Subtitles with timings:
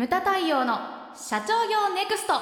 [0.00, 0.78] ムタ太陽の
[1.14, 2.32] 社長業ネクスト。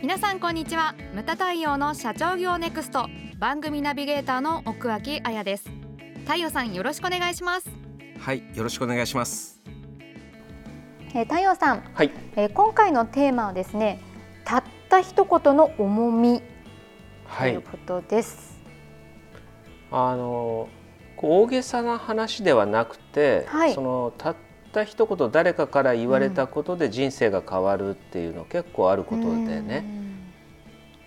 [0.00, 0.94] 皆さんこんにちは。
[1.12, 3.10] ムタ太陽の社長業ネクスト。
[3.38, 5.68] 番組ナビゲーターの奥脇彩です。
[6.24, 7.68] 太陽さんよろしくお願いします。
[8.20, 9.60] はいよろしくお願いします。
[11.14, 12.10] えー、太陽さん、はい。
[12.36, 14.00] えー、今回のテーマはですね
[14.46, 16.40] たった一言の重み
[17.38, 18.58] ということです、
[19.90, 20.70] あの
[21.22, 24.36] 大げさな話ではなくて、はい、そのたっ
[24.72, 29.84] た一言誰かから言われたことで人生が変わるっていうの結構あることでね、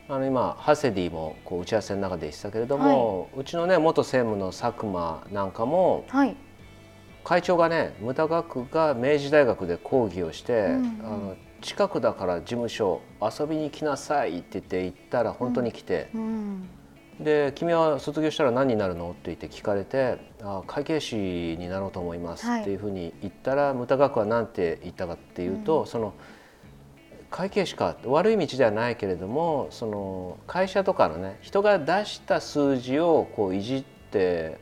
[0.07, 6.35] あの今ハセディもこう打ち合わせの中で言ってたけれども、はい、うちのね元専務の佐久間なんかも、はい、
[7.23, 16.21] 会長がね無駄学が明治大学で講義をして、うんうん、あの近くだから事務所遊びに来なさいって言って行ったら本当に来て、うん。
[16.21, 16.69] うん
[17.19, 26.13] で「君は卒業したら何になるの?」って言って聞かれて「あ会計士になろうと思います」っていうふうに言ったら、はい、無駄学は何て言ったかっていうと、うん、その
[27.31, 34.57] 会計士か悪い道ではないけれどもその会社とかのね人が出した数字をこういじって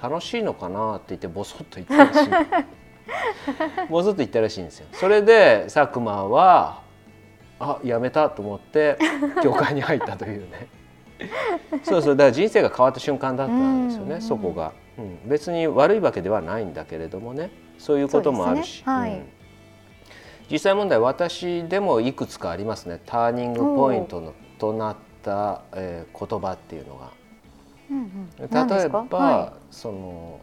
[0.00, 2.30] 楽しいのかなって言ってボソッと言ったらしい
[3.88, 4.86] ボソッと言ったらしいんですよ。
[4.92, 6.82] それで佐久間は
[7.60, 8.98] あやめたと思って
[9.44, 10.81] 業界に入ったというね。
[11.82, 18.92] そうそうだから人生が変わった瞬間だったんですよね、そこが、うん、別に悪いわけではないんだけれどもねそういうこともあるし、ね。
[18.92, 19.10] はい。
[19.10, 19.26] うん、
[20.50, 23.00] 実際問題私でもいくつかありますね。
[23.04, 27.10] ターニングポイントのとなった、えー、言葉っていうのが。
[27.90, 30.40] うんうん、例えば、はい、その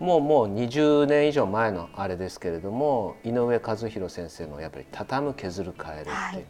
[0.00, 6.44] もうもう20年以上前のあれですけれども井上和弘先生のやっぱり「畳む削る変える」って、はい、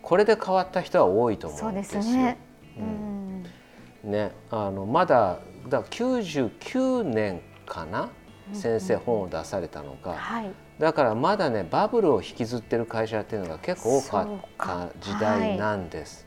[0.00, 2.02] これで変わった人は多いと思うんですよ。
[2.02, 2.38] すね
[2.78, 8.10] うん、ねあのまだだ99年かな、
[8.52, 16.26] 先生本を出されたのが、はい、だからまだねバブルを引きずってる会社っていうのが結構多かった時代なんです。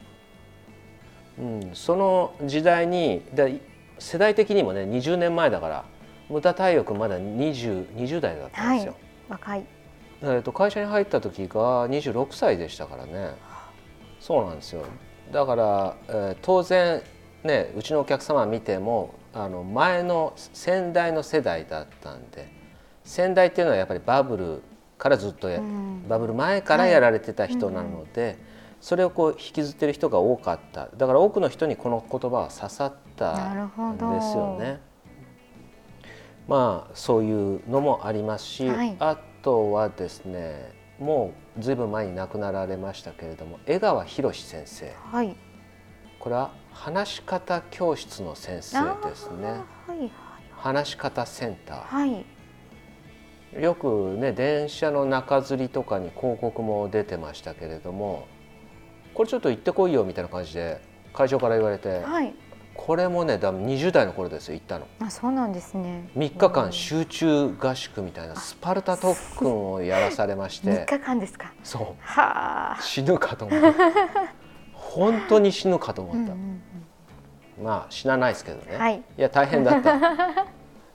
[1.39, 3.47] うん、その時代にだ
[3.97, 5.85] 世代的にもね20年前だから
[6.29, 8.91] 無駄体力まだ 20, 20代だったんですよ。
[8.91, 9.65] はい、若い。
[10.21, 13.31] えと会社に入った時が26歳でしたからね。
[14.19, 14.83] そうなんですよ
[15.31, 17.01] だから、えー、当然
[17.43, 22.51] ねうちのお客様見てもあの前の先代の世代だったんで
[23.03, 24.61] 先代っていうのはやっぱりバブル
[24.97, 28.31] からずっと、うん、バブル前からやられてた人なので、はい。
[28.33, 28.37] うん、
[28.81, 30.89] それをこう引きずってる人が多かった。
[30.95, 34.81] だから多くの人にこの言葉は刺さったんですよね。
[36.47, 45.35] まあそういうのもありますし、はい、あとはですねもうずいぶん前に亡くなられましたけれども江川博先生、はい、
[46.19, 49.47] これは話し方教室の先生ですね、
[49.87, 50.11] はいはい、
[50.55, 52.25] 話し方センター、はい、
[53.61, 58.27] よくね電車の中吊りとかに広告も出てましたけれども
[59.13, 60.81] これちょっと行ってこいよみたいな感じで
[61.13, 62.33] 会長から言われて、はい、
[62.79, 64.87] これもねだ20代の頃ですよ行ったの。
[65.01, 66.09] あそうなんですね。
[66.15, 70.85] 3日間集中合宿みたいなスパルタ特訓をやらされまして。
[70.85, 71.53] 3日間ですか？
[71.61, 71.95] そう。
[71.99, 73.73] は死ぬかと思った
[74.71, 76.61] 本当に死ぬかと思った、うん
[77.59, 79.99] うん、まあ死なないですけどね、はい、いや大変だった。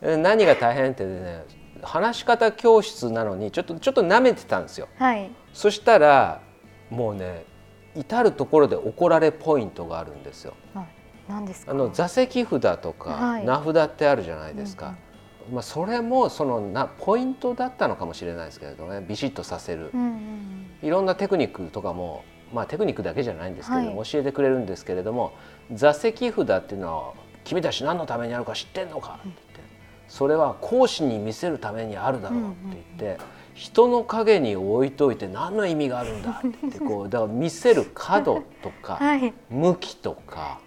[0.17, 1.45] 何が大変ってね
[1.83, 6.41] 話し方教室なのにちょっとちょっと舐めてたんですよ、はい、そしたら
[6.89, 7.45] もうね
[7.95, 10.87] 至る所で怒られポイントがあるんですよ、はい
[11.71, 19.05] あの座席札とか名札ってあるじゃないですか、はいうんうん、まあ、それもそのなポイントだったのかもしれないですけれどね。
[19.07, 25.33] ビシッとさせる、うんうん、いろんなテクニックとかも、まあ、テクニックだけじゃないんですけれども、はい、教えてくれるんですけれども
[25.73, 27.13] 座席札っていうのは
[27.45, 29.43] 「君たち何のためにあるか知ってんのか?」って言って、
[30.09, 33.05] それは講師に見せるためにあるだろうって言って。
[33.05, 33.19] うんうん
[33.55, 36.43] 人の影に置いといて何の意味があるんだ？
[36.45, 40.59] ってこうだから見せる角とか、はい、向きとか、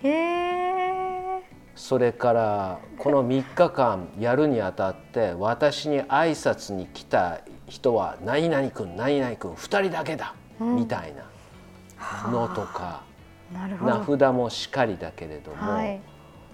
[1.76, 13.04] それからこの3日間やるにあたって私に挨拶に来た人は何々君何々君2人だけだ、うん、みたいなのとか
[13.52, 16.02] 名札もしかりだけれども、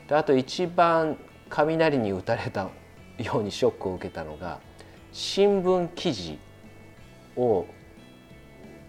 [0.10, 1.18] あと一番
[1.50, 2.69] 雷に打たれた
[3.19, 4.60] ようにショックを受けたのが
[5.13, 6.39] 新聞記事
[7.38, 7.65] を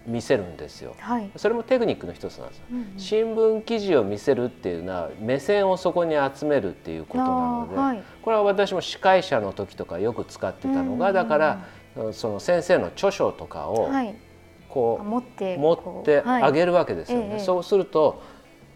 [0.06, 11.66] 見せるんですよ、はい、それもテクニックの一つなんですよ、うんうん、新聞記事を見せるっていうのは目線をそこに集めるっていうことなので、はい、これは私も司会者の時とかよく使ってたのが、うんうん、だから
[12.12, 13.90] その先生の著書とかを
[14.68, 18.22] こう、持って持ってあげるわけですよね、そうすると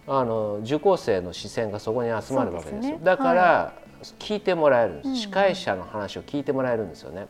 [0.07, 3.75] あの受講生の視線がそこに集まるわけですよ、ね、だから、
[4.19, 7.29] 聞いてもらえるんです、司会者の話を聞いてもらえるんですよね。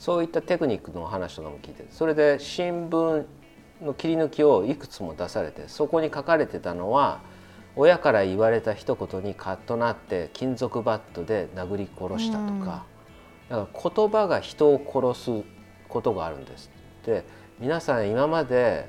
[0.00, 3.26] そういったテクニックの話とかも聞いてそれで新聞
[3.82, 7.20] の切り抜きをいくつも出されてそこに書かれてたのは
[7.76, 12.86] 親から言われた一言にカッとなって金属バットで殴り殺したとか,、
[13.50, 14.80] だから言葉が人を
[15.14, 15.44] 殺す
[15.86, 16.70] ことがあるんです
[17.04, 17.24] で
[17.58, 18.88] 皆さん今まで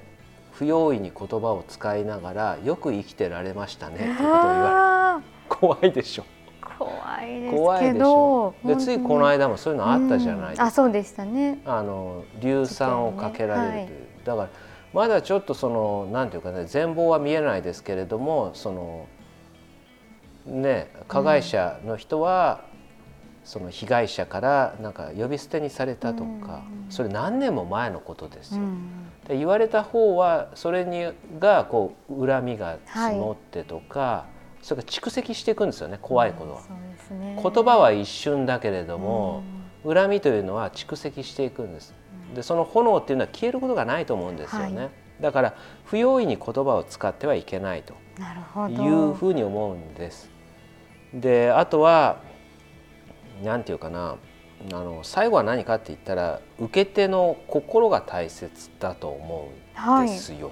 [0.54, 6.26] 不用意に言葉を使いながらよく生きてられましたねっていうことを言われ怖いでしょ
[6.86, 8.54] 怖いですけど。
[8.66, 11.62] でついこの間もそういうのあったじゃないですか、うん、あそうでしたね。
[11.66, 13.72] あの硫酸をかけられる。
[13.72, 14.50] という、ねはい、だから
[14.94, 19.08] まだちょっとそのなんていうかね全貌は見えないですけれどもその
[20.46, 22.62] ね加害者の人は、
[23.44, 28.62] その被害者からなんか呼び捨てにされたとか、それ何年も前のことですよ。
[29.28, 36.62] で言われた方はそれにがこう恨みが募ってとか、はい、それが蓄積していくんですよね怖いことは、
[37.12, 39.44] うんね、言葉は一瞬だけれども、
[39.84, 41.94] 恨みというのは蓄積していくんです。
[42.36, 44.78] でその炎っていうのは消えることがないと思うんですよね。
[44.78, 44.90] はい、
[45.22, 45.56] だから
[45.86, 47.96] 不用意に言葉を使ってはいけないと。
[48.70, 50.30] いうふうに思うんです。
[51.14, 52.22] であとは
[53.44, 54.18] 何て言うかな
[54.72, 59.50] あの最後は何かって言ったら受け手の心が大切だと思
[59.90, 60.52] うんですよ。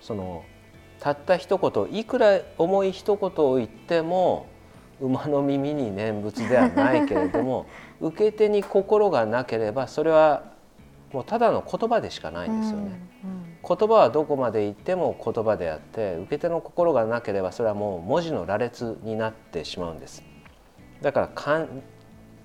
[0.00, 0.44] その
[1.02, 4.46] たった一言いくら重い一言を言っても
[5.00, 7.66] 馬の耳に念仏ではないけれども
[8.00, 10.44] 受け手に心がなければそれは
[11.12, 13.00] もうただの言葉でしかないんですよね。
[13.68, 20.22] 言葉はどこまで言っても言葉であって受け手の心がなければそれはもう文字の羅列になってしまうんです。
[21.00, 21.82] だからかん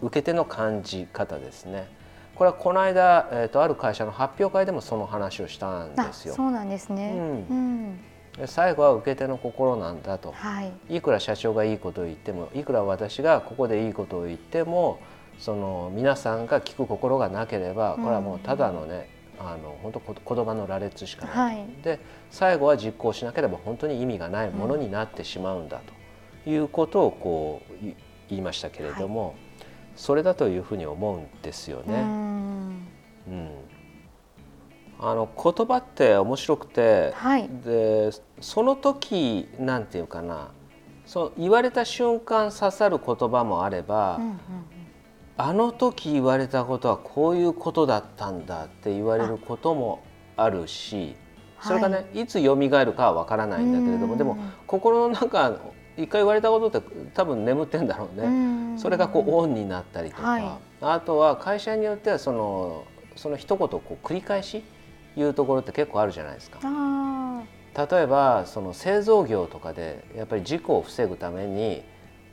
[0.01, 1.88] 受け手の感じ方ですね。
[2.33, 6.33] これはこの間、えーと、ある会社の発表会でもその話をしたんですよ。
[6.33, 8.00] そうなんですね、うんうん、
[8.45, 15.00] 最後は受け手の心なんだと、はい、いくら社長がいいことを言ってもいくら私がここでいいことを言っても
[15.39, 22.00] その皆さんが聞く心がなければこれはもうただのね、うん、あの本当言葉の羅列しかない、はい、で
[22.30, 25.98] 最後は実行しなければ本当に意味がないものになってしまうんだと。
[26.50, 27.74] いうことをこう
[28.30, 29.28] 言いましたけれども。
[29.28, 29.36] はい。
[29.98, 31.95] それだというふうに思うんですよね。
[31.95, 32.88] うん、
[33.28, 33.50] うん、
[35.00, 38.12] あの言葉って面白くて、はい、で
[38.42, 40.50] その時なんていうかな
[41.06, 44.38] そう言われた瞬間刺さる言葉もあれば、うんうんうん、
[45.38, 50.04] あの時言われたことはこういうことだったんだって言われることも
[50.36, 51.16] あるし
[51.62, 55.58] それがね、はい、いつ蘇るかはわからないんだけれどもでも心の中
[55.96, 58.78] 一回言われたことって多分眠ってんだろうね。
[58.78, 60.52] それがこうオンになったりとか、はい、
[60.82, 62.84] あとは会社によってはその
[63.16, 64.64] その一言こう繰り返し
[65.18, 66.60] 言うところって結構あるじゃないですか。
[67.78, 71.84] 例えばその製造業とかでやっぱり事故を防ぐために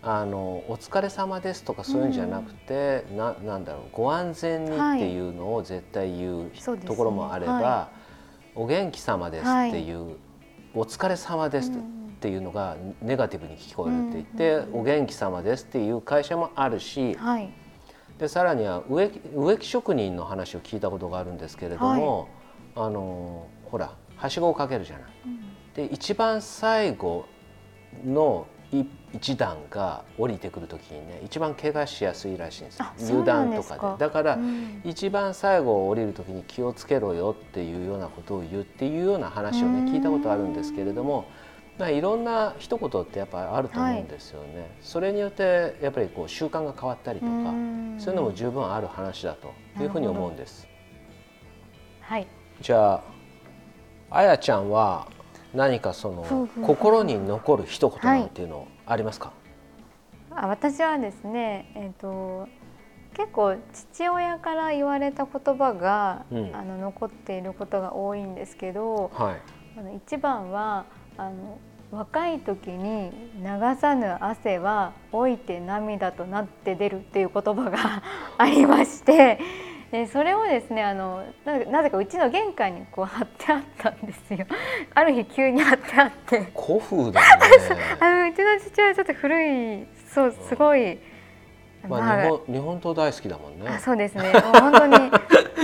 [0.02, 10.14] あのお疲れ様ですとかそういうんじゃなくて、うん、ななんだろうご安全にっていうのを絶対言う、はい、ところもあれば、ねはい、お元気様ですっていう、はい、
[10.74, 11.74] お疲れ様ですっ
[12.20, 17.52] ていうのがネガティブに聞こえるって言って、うんうん、お元気様ですっていう会社もあるし、はい、
[18.18, 22.28] でさらには植木植木職人の話を聞いたことがあるんですけれども、はい、
[22.76, 25.10] あのほらはしごをかけるじゃない。
[25.26, 27.26] うん、で一番最後
[28.04, 28.46] の
[29.12, 34.06] 一段が降りてくる時にね一番怪我しやすいらしいんです油断とかで。
[34.06, 41.26] だから、うん、一番最後降りる時に気をつけろよっていうようなことを言うっていうような話をね聞いたことあるんですけれども
[41.78, 47.32] まあ、いろんな一言ってやっぱあると思うんですよね、はい、それによってやっぱりこう習慣が変わったりとか
[47.98, 49.52] そういうのも十分ある話だと
[49.82, 50.68] いうふうに思うんです。
[52.00, 52.26] はい、
[52.60, 53.02] じゃあ
[54.10, 55.08] あやちゃんは
[55.54, 59.32] 何かその心に残る一言なんていうのありますか、
[60.30, 62.48] はい、あ私はですね、えーと、
[63.16, 69.40] 結構父親から言われた言葉が、うん、あの残っていることが多いんですけど、はい、
[69.78, 71.58] あの一番はあの
[71.90, 78.02] 若い時に流さぬ汗は老いて涙となって出るっていう言葉が
[78.36, 79.38] ありまして
[79.90, 84.46] でそれをですねあのなぜかうちの玄関にこう貼ってあったんですよ。
[84.94, 86.40] ある日急に貼ってあって。
[86.54, 87.26] 古風だね。
[88.00, 90.98] あのうちの父はちょっと古いそうすごい、
[91.88, 93.78] まあ、日本日本刀大好きだもんね。
[93.78, 94.32] そうですね。
[94.32, 94.98] もう本当に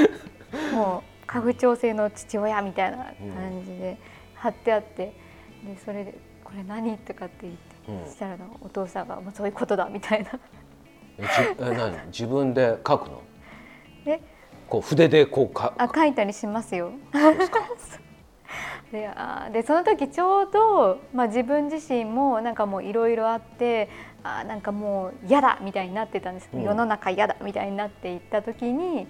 [0.72, 3.14] もう家具調整の父親みたいな感
[3.64, 3.96] じで
[4.34, 5.04] 貼ってあって。
[5.04, 5.30] うん
[5.64, 10.30] でそれで「これ何?」とかって言って、うん、したらお父さんが「もうそういうことだ」みたいな。
[11.18, 12.06] えじえ何？
[12.06, 13.22] 自分で書くの？
[14.06, 14.20] え
[14.68, 16.92] こう筆でこうかあ書いたりしますよ。
[18.92, 23.88] であでその時ちょうど、まあ、自分自身もなんかもういろいろあって
[24.24, 29.06] あなんかもう嫌だみたいになってたんです、うん、世の中嫌だみたいになっていった時に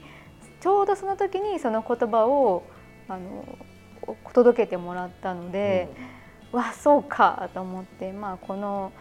[0.60, 2.64] ちょうどその時にその言葉を
[3.08, 3.44] あの
[4.34, 5.88] 届けてもらったので、
[6.52, 8.92] うん、わそうかと思って、まあ、この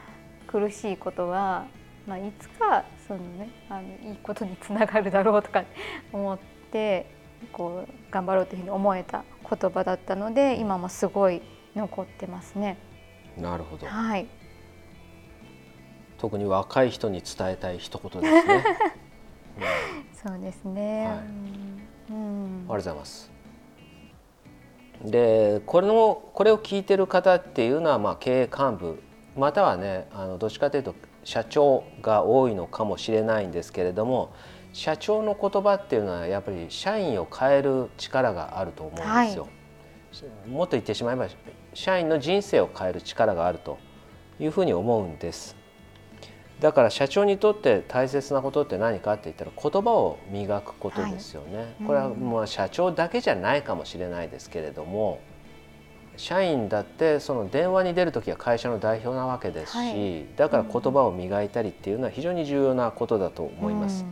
[0.48, 1.68] 苦しいことは、
[2.08, 5.66] まあ、いつかその、ね、あのいいことにつながるだろうとか
[6.14, 6.40] 思っ
[6.72, 7.08] て
[7.52, 11.42] こう頑張ろうというふうに思えた言葉だったので今もすごい
[11.76, 12.78] 残ってますね。
[13.36, 14.28] なるほど、はい、
[16.20, 18.64] 特に若い人に伝えたい一言ですね。
[19.58, 21.18] うん、そうですね、はい、
[22.12, 23.32] うん、ありがとうございます。
[25.04, 29.02] でこれのこれを聞いてる方っていうのはまあ経営幹部
[29.38, 34.34] またはねあのどっちかというと社長が多いのかもしれないんですけれども
[34.74, 39.44] 社長の言葉っていうのはやっぱり社員を変える力があると思うんですよ。
[39.44, 39.50] は
[40.48, 41.28] い、もっと言ってしまえば
[41.74, 43.78] 社員の人生を変える力があると
[44.40, 45.56] いうふうに思うんです。
[46.60, 51.58] だから社長にとって大切なことって何かって言ったら言葉を磨くことですよね。
[51.58, 55.20] はい、これはまあ社長だけじゃないかもしれないですけれども
[56.20, 64.06] 社員だってその電話に出る時は会社の代表なわけですし、はい、だから言葉を磨いたりっていうのは非常に重要なことだと思います。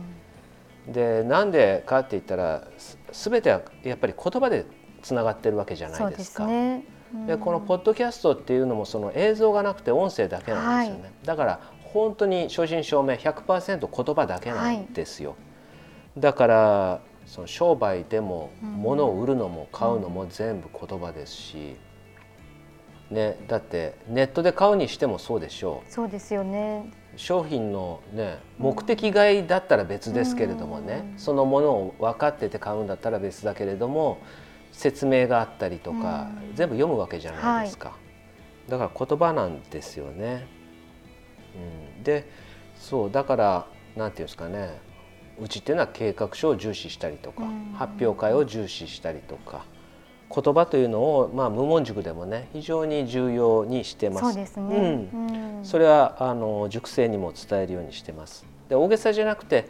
[0.86, 2.66] うん、でなんでかって言ったら
[3.12, 4.64] 全てはやっぱり言葉で
[5.02, 6.46] つながってるわけじじゃないですか。
[6.46, 6.82] で、ね、
[7.38, 11.02] このポッドキャストっていうのもその映像がなくて音声だけなんですよね。
[11.02, 11.60] はい、だから
[11.92, 15.30] 本当に正真正銘100%言葉だけなんですよ。
[15.30, 15.36] は
[16.16, 21.76] い、だからその商売でも物を売るのも買うのも全部言葉ですし、
[23.10, 25.90] ね、だってネットで買うにしてもそうでしょう。
[25.90, 26.90] そうですよね。
[27.16, 34.18] 商品の、ね、目的買いだったら別ですけれどもね、そのものを分かってて買うんだったら別だけれども
[34.70, 37.94] 説明があったりとか、全部読むわけじゃないですか、は
[38.68, 40.46] い、だから言葉なんですよね。
[41.96, 42.30] うん、で
[42.76, 44.78] そうだからなんていうんですかね。
[45.40, 49.64] うちっていうのは計画書を重視したりとか、発表会を重視したりとか
[50.34, 54.20] 言葉というのを、まあ、無門塾でもね非常に重要にしてます。
[54.26, 58.44] そうですね、うん、それはあの塾生にも伝えるようにしてます。
[58.68, 59.68] で大げさじゃなくて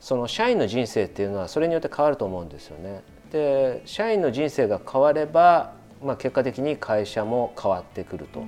[0.00, 3.02] その社員の人生っていうのはそれによって変わると思うんですよね。
[3.30, 8.42] で社員の人生が変われば、まあ、結果的に会社も変わってくると。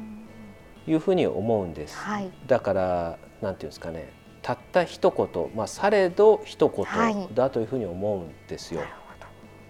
[0.87, 1.97] いうふうに思うんです。
[1.97, 8.81] はい、だからなんていうんですかねたった一言、まあ、されど一言だというふうに思うんですよ。
[8.81, 8.91] はい、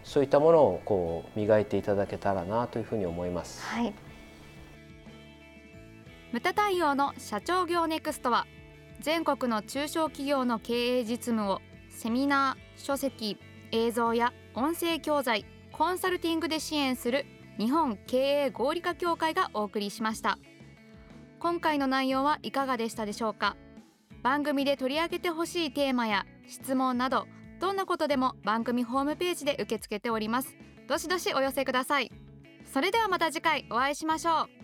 [0.04, 3.64] そういったものをこう磨いていただけたらなというふうに思います。
[3.64, 3.92] はい、
[6.32, 8.46] 無駄対応の社長業ネクストは
[9.00, 13.38] 全国の中小企業の経営実務をセミナー、書籍、
[13.70, 17.26] 映像や音声教材、コンサルティングで支援する
[17.58, 20.38] 日本経営合理化協会がお送りしました。
[21.38, 23.56] 今回の内容はいかがでしたでしょうか？
[24.22, 27.26] 番組で取り上げてほしいテーマや質問など
[27.62, 30.56] どんなことでも番組ホームページで受け付けております。
[30.88, 32.10] どしどしお寄せください。
[32.66, 34.61] それではまた次回お会いしましょう。